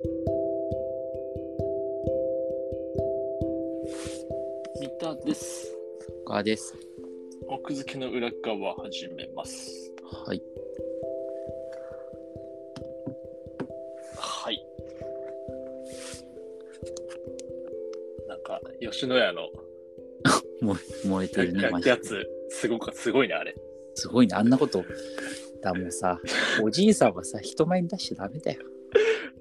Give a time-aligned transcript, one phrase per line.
[0.00, 0.10] 三
[5.00, 5.76] 田です。
[6.24, 6.72] 他です。
[7.48, 9.92] 奥付けの裏側始めます。
[10.26, 10.42] はい。
[14.16, 14.64] はい。
[18.28, 19.48] なんか、吉野家の
[20.62, 21.90] 燃え燃えてるね、マジで。
[21.90, 23.52] やつ、すごか、すごいね、あれ。
[23.96, 24.84] すごいね、あんなこと。
[25.60, 26.20] だもうさ、
[26.62, 28.62] おじいさんはさ、人前に出しちゃダメだよ。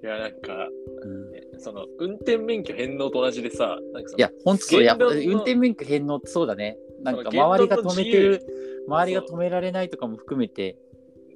[0.08, 0.70] いや、なんか、
[1.04, 6.78] うん、ねその、運転免許返納と同じでさ、なんかいや、ほんとそう、や運転免許返納ってそうだね。
[7.04, 8.42] なんか周りが止めてる、
[8.88, 10.78] 周りが止められないとかも含めて、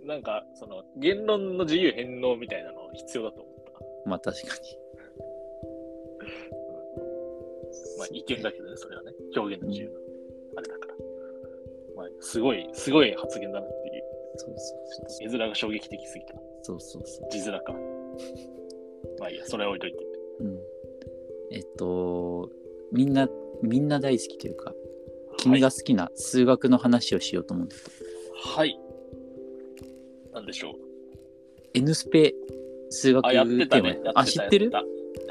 [0.06, 4.10] なんか、その、言論の自由返納みたいなの必要だと思った。
[4.10, 4.82] まあ確かに。
[8.00, 9.12] まあ、意見だけどね、それはね。
[9.36, 9.96] 表現の自由の、
[10.58, 10.94] あれだから。
[11.98, 14.04] まあ、すごい、すごい発言だなっていう。
[14.38, 15.28] そうそうそう。
[15.28, 16.34] 絵面が衝撃的すぎた。
[16.64, 17.30] そうそうそう。
[17.32, 17.74] 字面か。
[19.20, 19.98] まあいいや、それは置いといて。
[20.40, 20.60] うん。
[21.52, 22.50] えっと、
[22.92, 23.30] みんな、
[23.62, 24.74] みんな大好きというか、
[25.38, 27.90] 君が好きな数学の話をしようと思うんだけど、
[28.60, 28.70] はい。
[28.70, 28.80] はい。
[30.34, 30.74] なんでしょう。
[31.74, 32.34] N スペ
[32.90, 33.32] 数学。
[33.32, 34.72] テーマあ、知ってる？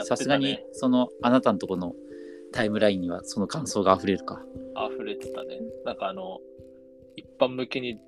[0.04, 1.94] さすがに、そのあなたのとこの
[2.52, 4.42] タイムラインにはその感想が溢れるか。
[4.92, 5.58] 溢れてたね。
[5.84, 6.38] なんかあの、
[7.16, 7.98] 一般向けに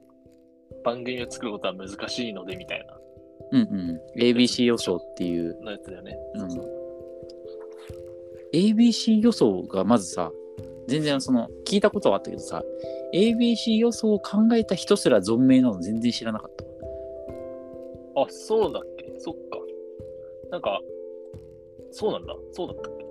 [0.85, 2.97] 番組を作ることは難しいのでみたいな
[3.51, 4.01] うんうん。
[4.21, 5.61] ABC 予想っていう。
[5.63, 6.19] のやつだよね。
[6.35, 6.49] うん、
[8.55, 10.33] ABC 予想がまずさ、
[10.87, 12.63] 全然その聞いたことはあったけどさ、
[13.15, 16.65] ABC 予想を考えた人すら存命なの全然知らなかった。
[18.21, 19.15] あ、そうだっけ？
[19.19, 19.59] そっか。
[20.51, 20.81] なんか、
[21.91, 22.37] そうなんだ。
[22.53, 23.03] そうだったっけ？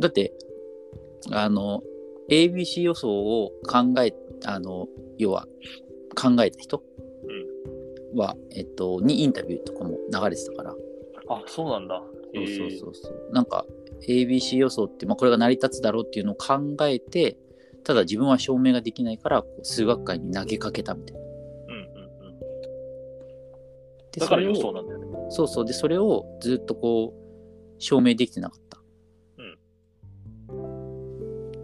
[0.00, 0.32] だって、
[1.30, 1.82] あの、
[2.30, 4.14] ABC 予想を考え、
[4.46, 5.46] あの、要は
[6.16, 6.82] 考えた人
[8.14, 10.74] は、えっと、にインタビューとかも流れてたから、
[11.28, 12.02] あ、そうなんだ。
[12.34, 13.32] そうそうそうそう。
[13.32, 13.66] なんか
[14.08, 17.36] ABC 予想って、まあ、これが成り立つだろうっていうのを考えて、
[17.84, 21.20] ただ自分は証明ができないから、数学界に投げかけたみたいな。
[21.20, 21.28] うん
[21.72, 22.38] うんうん。
[24.12, 25.06] でだから予想なんだよね。
[25.30, 25.64] そうそう。
[25.64, 27.20] で、それをずっとこう、
[27.78, 28.70] 証明できてなかった。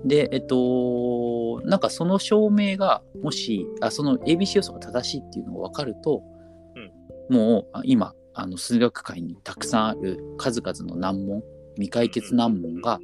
[0.06, 6.22] で、えっと、なんかその証明が、もし、あその ABC 予想が正しいっていうのが分かると、
[7.28, 11.42] もうあ今、あの数学界にたくさんある数々の難問、
[11.74, 13.00] 未解決難問が、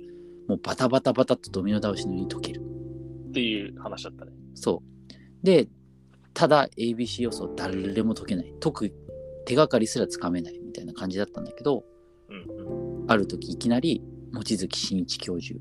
[0.49, 2.63] もうバタバタバタっとドミノ倒しのように解ける。
[3.31, 4.33] っていう話だったね。
[4.55, 5.45] そう。
[5.45, 5.69] で、
[6.35, 8.53] ただ ABC 予想誰も解けない。
[8.61, 8.93] 解く
[9.47, 11.85] 手がかりすらつかめないみたいな感じだったんだけど、
[12.29, 13.11] うんうん。
[13.11, 15.59] ある時いきなり望月真一教授、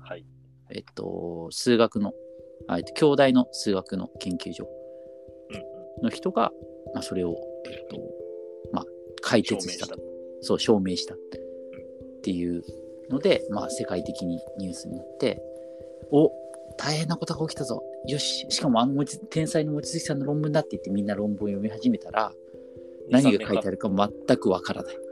[0.00, 0.24] はい。
[0.70, 2.12] えっと、数学の、
[2.68, 4.68] あえっと、兄弟の数学の研究所。
[6.02, 6.52] の人が、
[6.94, 7.98] まあ、それを、えっと、
[8.72, 8.84] まあ、
[9.20, 9.86] 解決した。
[10.40, 11.18] そう、証明したっ
[12.22, 12.64] ていう
[13.10, 15.42] ので、まあ、世界的にニュースになって、
[16.10, 16.30] お
[16.76, 17.82] 大変なことが起きたぞ。
[18.06, 22.32] よし、しかもあの天才の望月さんの論文だって言ってみんな論文を読み始めたら、
[23.10, 24.94] 何が書いてあるか全くわからない。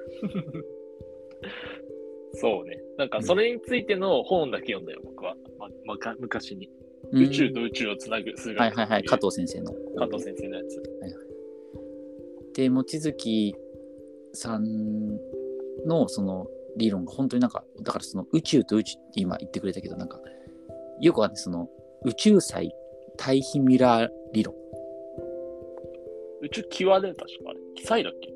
[2.34, 2.82] そうね。
[2.96, 5.36] なんかそれについての本だけ読んだよ、僕は。
[5.58, 6.70] ままか昔に。
[7.12, 9.72] うん宇宙と宇宙をつなぐ数学はいはいはい、加藤藤先生の。
[9.96, 10.82] 加藤先生のやつ。
[12.58, 13.54] で望月
[14.34, 14.64] さん
[15.86, 20.18] のその理論が本当になんかだからその宇宙と宇宙って今言ってくれたけどなんか
[21.00, 21.68] よくあるその
[22.04, 22.74] 宇宙際
[23.16, 24.56] 対比ミラー理論
[26.42, 27.60] 宇宙際で確かあれ。
[27.84, 28.28] 際だっけ？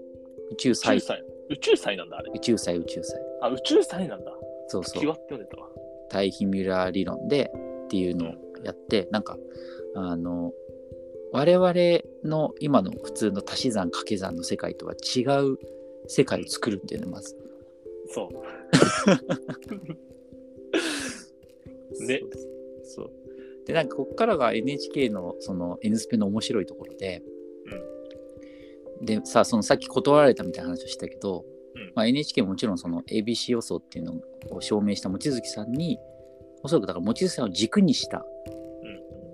[0.52, 1.24] 宇宙宇宙際際。
[1.50, 2.30] 宇宙際なんだ、あれ。
[2.32, 4.32] 宇宙際宇宙際あ、宇宙際なんだ。
[4.68, 5.68] そうそう際って読んでたわ。
[6.08, 7.50] 対比ミラー理論で
[7.84, 9.36] っていうのをやってなんか
[9.96, 10.52] あの
[11.32, 11.72] 我々
[12.25, 15.59] の今の普通の足し算掛け算の世界とは違う
[16.06, 17.37] 世界を作るんだよねまず。
[18.09, 18.32] そう。
[22.06, 22.20] ね。
[22.84, 23.10] そう。
[23.66, 27.22] で、なんかこっからが NHK のその N スペの面白いところで、
[29.00, 31.44] で、さ、そのさっき断られたみたいな話をしたけど、
[31.75, 34.14] うんまあ、NHK ももちろんその ABC 予想っていうの
[34.50, 35.99] を証明した望月さんに、
[36.62, 38.25] おそらくだから望月さんを軸にしたうん。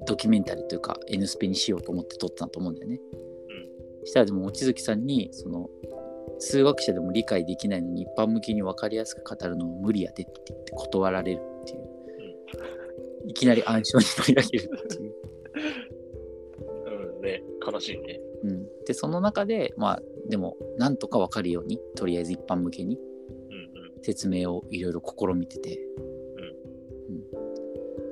[0.09, 3.01] ドキュメンタリーというか N スペにしようと思って撮ったと思うんだよね。
[4.09, 5.69] したらでも望月さんに、その、
[6.41, 11.89] 数学者でも理解できないのに一般向けに分かりやすく語るのも無理やでって言って断られるっていう。
[13.27, 15.15] いきなり暗証に取り上げるっていう。
[16.85, 17.17] うん。
[17.17, 17.23] うん。
[17.23, 17.43] ね。
[17.67, 18.21] 悲しいね。
[18.45, 24.03] うん、でその中でまあでもなんとか分かるようにとりあえず一般向けにうんうん。
[24.03, 26.18] 説明をいろいろ試みてて、うんで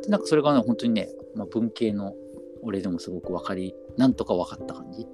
[0.08, 2.14] なんかそれがね本当にね、まあ、文系の
[2.62, 5.06] 俺でもすごく分かりなんとか分かった感じ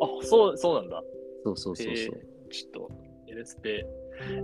[0.00, 1.02] あ、そう、そうなんだ。
[1.44, 2.90] そうそうそうそう、えーちょっと、
[3.28, 3.82] NSP、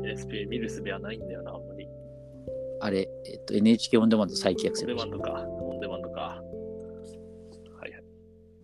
[0.00, 1.88] NSP 見るすべはないんだよな、あんまり。
[2.80, 5.46] あれ、えっと、NHK オンデマンド再契約すオンデるマンドか。
[5.48, 6.20] オンデマンドか。
[6.20, 6.42] は
[7.86, 8.04] いはい。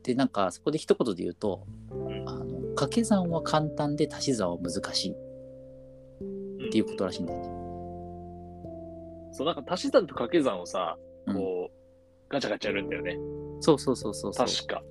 [0.03, 5.11] で、なんか、そこで一言で言うと、うんあの掛け算は簡単で足し算は難しい
[6.69, 7.47] っていうことらしいんだよね。
[9.33, 11.79] そう、なんか足し算と掛け算をさ、うんこう、
[12.29, 13.19] ガチャガチャやるんだよね。
[13.61, 14.47] そうそうそうそうそう。
[14.47, 14.83] 確か。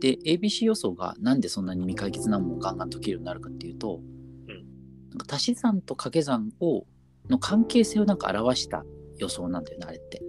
[0.00, 4.00] で、ABC 予想がなんでそんなに未解決難問をガンガン解けるようになるかっていうと、
[4.48, 6.86] うんなんか足し算と掛け算を
[7.28, 8.84] の関係性をなんか表した
[9.16, 10.20] 予想なんだよね、あれって。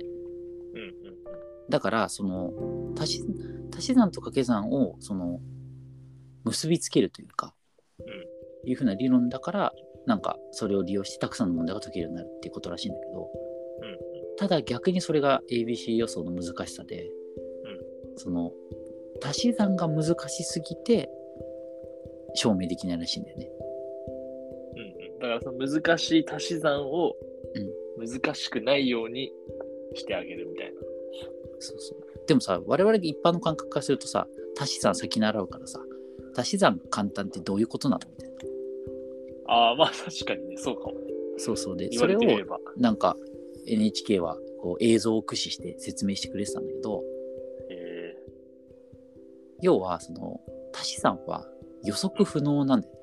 [0.73, 1.19] うんうん
[1.69, 2.51] だから、その
[2.97, 3.23] 足し
[3.75, 5.39] 足し算と掛け算をその
[6.44, 7.53] 結びつけるというか、
[8.65, 9.73] いうふうな理論だから、
[10.07, 13.29] なんかそれを利用してたくさんの問題が解けるようになるっていうことらしいんだけど、
[13.81, 14.00] うんうん
[14.39, 17.12] ただ逆にそれが ABC 予想の難しさで、
[18.15, 18.53] その
[19.21, 21.09] 足し算が難しすぎて
[22.36, 23.51] 証明できないらしいんだよね。
[24.75, 25.19] うんうん。
[25.19, 27.15] だからその難しい足し算を
[27.97, 29.33] 難しくないように
[29.94, 30.80] してあげるみたいな。
[31.59, 32.00] そうそう。
[32.25, 34.25] でもさ、我々一般の感覚からするとさ、
[34.57, 35.81] 足し算先習うからさ、
[36.38, 38.35] 足し算簡単ってどういうことなのみたいな。
[39.53, 41.13] ああ、まあ確かにね、そうかもね。
[41.35, 42.19] そうそうで、言それを。
[42.77, 43.18] なんか
[43.74, 47.04] NHK はこう映像を駆使して説明してくれてたんだけど、
[47.69, 48.16] え
[49.62, 50.39] 要はその
[50.74, 51.45] 足し算は
[51.83, 52.94] 予測不能なんだよ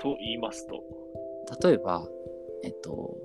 [0.00, 0.82] と言いますと。
[1.62, 2.06] 例えば、
[2.64, 3.16] えっと、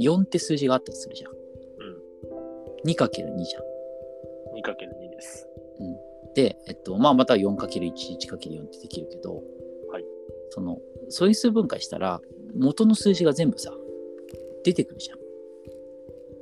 [0.00, 1.32] 4って数字があったとするじゃん。
[2.84, 2.96] 2×2
[3.44, 3.62] じゃん。
[4.58, 5.48] 2×2 です。
[6.34, 9.42] で、えっと、まあ、また 4×1、1×4 ってできるけど、
[9.90, 10.04] はい
[10.50, 10.78] その、
[11.08, 12.20] 素因数分解したら、
[12.54, 13.72] 元の数字が全部さ、
[14.64, 15.18] 出てくるじゃん。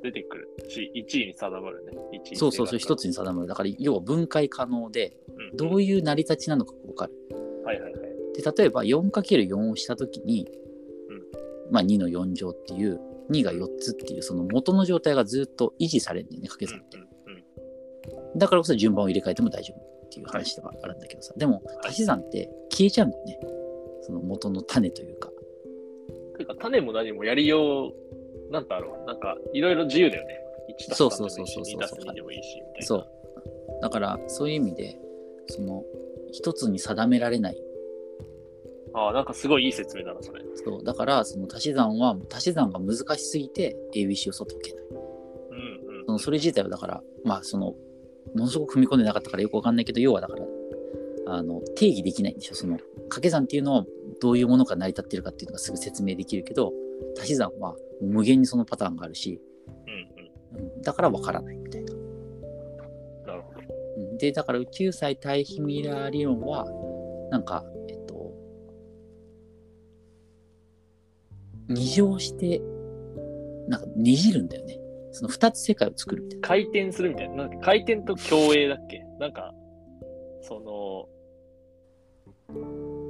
[0.02, 1.92] 出てくるし、1位に定まるね。
[2.12, 3.02] 1位そうそうそう、一つ。
[3.02, 3.48] つに定まる。
[3.48, 7.12] だから、要は分解可能で、うんどういう成り立ちなのか分かる。
[7.64, 8.02] はいはいはい。
[8.34, 10.46] で、例えば 4×4 をしたときに、
[11.70, 13.00] まあ、2の4乗っていう、
[13.30, 16.96] 2が4つっていう、その元の状態がずっと維持されるんだよね、掛け算って。
[16.96, 17.10] うんうんうん
[18.36, 23.38] だからこそ順番を入れ替えても大丈夫っていう話ではあるんだけどさ、でも足し算って消えちゃうんだよね。
[24.02, 25.30] その元の種というか。
[26.38, 27.94] てか、種も何もやりよう、
[28.50, 30.40] なんだろう、なんか、いろいろ自由だよね。
[30.70, 32.86] 1たすそう3そうそうそうでもいいし、2たす2でもいいし、みたいな。
[32.86, 33.06] そう。
[33.82, 34.98] だからそういう意味で、
[35.48, 35.84] その
[36.32, 37.62] 一つに定められない。
[38.92, 40.42] ああ、なんかすごいいい説明だな、それ。
[40.54, 44.84] そうだからその足し算は足し算が難しすぎて ABC 予想解けない。
[44.84, 46.06] うんうん。
[46.06, 47.74] そのそれ自体はだから、まあその、
[48.34, 50.44] ものすごく踏み込んでなかったからよくわかんないけど、要はだから、
[51.26, 52.54] あの、定義できないんでしょ。
[52.54, 53.86] その、掛け算っていうのは
[54.20, 56.72] どういうものが成り立ってるかっていうのがすぐ説明できるけど、
[57.18, 59.40] 足し算は無限にそのパターンがあるし、
[59.86, 60.64] うんうん。
[60.74, 61.94] うんだからわからないみたいな。
[63.26, 63.60] なるほど。
[63.96, 66.66] うんで、だから宇宙際対比ミラー理論は、
[67.30, 68.32] なんか、えっと、
[71.68, 72.60] 二乗して、
[73.68, 74.80] なんかねじるんだよね。
[75.12, 76.48] その二つ世界を作るみたいな。
[76.48, 77.36] 回転するみたいな。
[77.36, 79.04] なんか回転と共栄だっけ？
[79.18, 79.54] なんか、
[80.42, 81.08] その、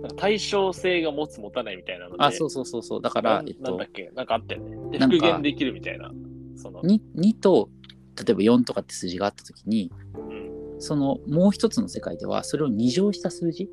[0.03, 2.25] なんか対称性が持つ持たないみたいなので。
[2.25, 3.03] あ、そうそうそうそう。
[3.03, 4.11] だからえっとなんだっ、け？
[4.15, 4.71] なんかあったよね。
[4.93, 6.13] で、なんか復元できるみたいな。
[6.57, 7.69] その、2, 2と、
[8.17, 10.41] 例えば4とかって数字があったときに、うん
[10.83, 13.69] そのもう一つの世界では、それを二乗した数字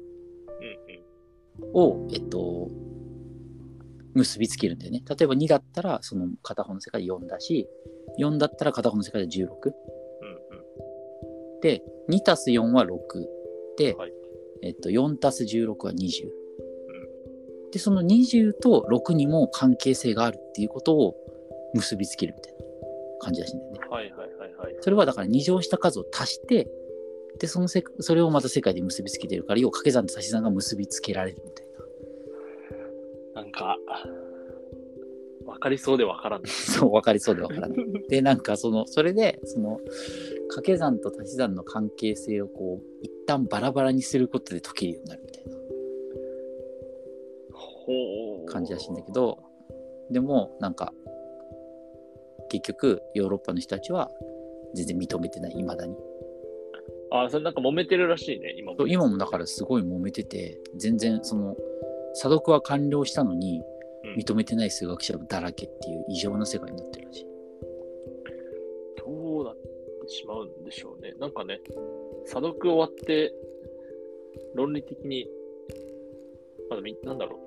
[1.62, 1.74] うんうん。
[2.04, 2.68] を、えっと、
[4.14, 5.02] 結びつけるんだよね。
[5.08, 7.70] 例えば2だったら、その片方の世界4だし、
[8.20, 9.40] 4だったら片方の世界で16。
[9.40, 9.50] うんう
[11.58, 11.62] ん。
[11.62, 12.90] で、2たす4は6。
[13.78, 14.12] で、はい
[14.64, 16.30] えっと、4たす16は20。
[17.72, 21.16] で、その20と6にも関係性があるっていうことを
[21.74, 22.60] 結びつけるみたいな
[23.20, 23.80] 感じらしいんだよね。
[23.90, 24.76] はいはいはいはい。
[24.82, 26.70] それはだから2乗した数を足して、
[27.40, 31.67] で、そのせそれをまた世界で結びつけてるから、要は掛け算と足し算が結びつけられるみたい
[35.58, 36.52] わかりそうでわからんない。
[36.54, 37.78] そう、分かりそうで分からない。
[38.10, 39.80] で、なんかその、それで、その、
[40.50, 45.58] 掛け算と足し算の関係性をこう、一旦バラバラにすることで解けるようになるみたいな。
[48.46, 49.40] 感じらしいんだけど、
[50.12, 50.94] でも、なんか、
[52.50, 54.12] 結局、ヨーロッパの人たちは
[54.76, 55.96] 全然認めてない、未だに。
[57.12, 58.88] あ、それなんか揉めてるらしいね、今も。
[58.88, 61.56] 今もだからすごい揉めてて、全然その、
[62.14, 63.77] 査読は完了したのに、うん
[64.18, 67.26] 認めてない数学者だらけっていう異常な世界になってるらしい。
[68.98, 71.14] どうなってしまうんでしょうね。
[71.20, 71.60] なんかね、
[72.26, 73.34] 査読終わって、
[74.56, 75.28] 論理的に、
[76.70, 77.38] まだみ、なんだろ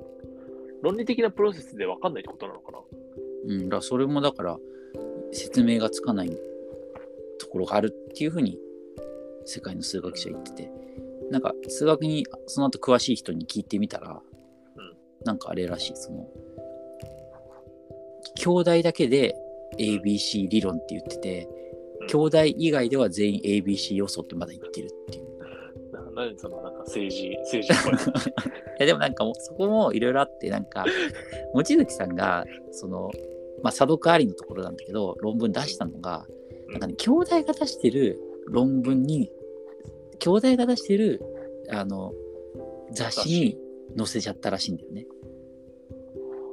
[0.82, 0.84] う。
[0.84, 2.78] 論理的なプロセスでわかんないってことなのかな
[3.46, 4.58] うん、だそれもだから
[5.32, 6.30] 説明がつかない
[7.38, 8.58] ところがあるっていうふうに
[9.46, 10.72] 世界の数学者は言ってて
[11.30, 14.29] なんか数学にその後詳しい人に聞いてみたら、うん
[15.24, 16.28] なんかあれらしい、その、
[18.36, 19.36] 兄弟だけで
[19.78, 21.60] ABC 理論って言ってて、うん
[22.10, 25.92] 兄弟以外では全員 ABC 予想ってまだ言ってるっていう。
[26.14, 27.94] な何そのなんか政治、政治っぽい。
[28.78, 30.84] いやでもなんかもうそこもいろいろあってなんか
[31.54, 33.10] 望月さんがその
[33.62, 36.26] まあ査読ありのところなんだけど論文出したのが
[36.70, 39.30] なんかね兄弟が出してる論文に
[40.18, 41.22] 兄弟が出してる
[41.68, 42.12] あの
[42.92, 43.58] 雑誌に
[43.96, 45.06] 載せちゃったらしいんだよね。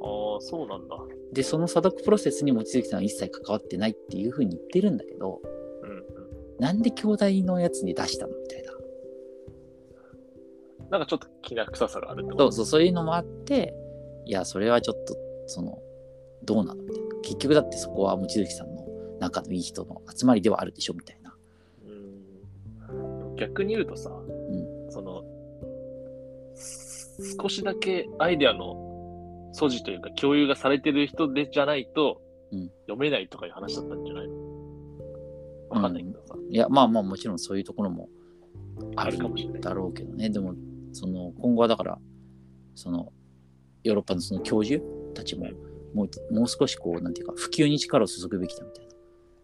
[0.02, 0.96] ああ、そうなんだ。
[1.32, 5.40] でその査読プロセスに望月さんは一切関わってないっていうふうに言ってるんだけど
[5.82, 6.04] うんうん。
[6.58, 8.72] なんで兄弟のやつに出したのみたいな。
[10.90, 12.50] なんかちょっときな臭さがあるってこと？
[12.50, 13.74] そうそう、そういうのもあって、
[14.24, 15.14] いや、それはちょっと、
[15.46, 15.78] その、
[16.44, 17.14] どうなのみたいな。
[17.20, 18.86] 結局だってそこは望月さんの
[19.20, 21.36] 仲のいい人の集まりではあるでしょみたいな。
[21.86, 21.90] う
[23.34, 24.10] ん逆に言うとさ、
[27.40, 32.20] 少しだけアイデアの素地というか共有がされてる人でじゃないと、
[32.52, 34.34] うん読めないとかいう話だったんじゃないの？
[35.68, 36.34] わかんないけどさ。
[36.48, 38.08] いや、まあまあもちろんそういうところも
[38.96, 40.30] あるかもしれないだろうけどね。
[40.30, 40.54] でも、
[40.92, 41.98] その、今後はだから、
[42.74, 43.12] その、
[43.82, 44.82] ヨーロッパのその教授
[45.14, 45.48] たちも、
[45.94, 48.94] もう、もう少しこう、なんていうか、普及に力を注ぐべきだみたいな。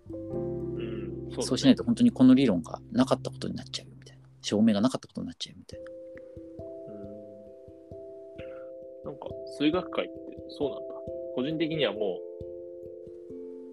[0.08, 4.22] うん、そうだねそうしないと本当にこの理論がなかったことになっちゃうよみたいな。
[4.40, 5.84] 証明がなかったことになっちゃうみたいな。
[9.04, 10.14] うんなんか、数学界って
[10.49, 10.94] そうなんだ。
[11.34, 12.18] 個人的にはも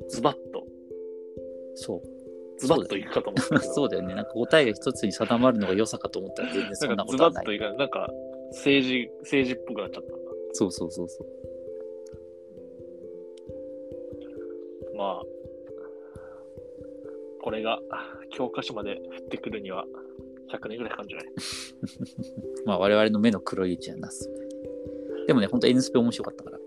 [0.07, 0.65] う、ズバッと、
[1.75, 2.01] そう。
[2.59, 3.73] ズバッといくかと思ったけど。
[3.73, 4.13] そうだよね。
[4.15, 7.77] なんか答えが一つに定まるのが良さかと思ったら全然そんなこかズとはなッといかない。
[7.77, 8.11] なんか、
[8.49, 10.31] 政治、政治っぽくなっちゃったんだ。
[10.53, 11.27] そうそうそうそう。
[14.97, 15.25] まあ、
[17.41, 17.79] これが
[18.31, 19.85] 教科書まで降ってくるには
[20.53, 21.27] 100年ぐらいかかるんじゃない？
[22.65, 24.29] まあ我々の目の黒いうちはなす。
[25.31, 26.57] でもね、本当 N スペ面白かったから。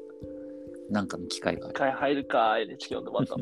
[0.88, 1.72] なんかの機会がある。
[1.72, 3.36] 一回入るか、NHK オンデマンド。